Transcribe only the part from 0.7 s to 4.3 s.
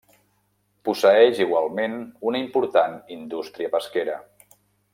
Posseeix igualment una important indústria pesquera.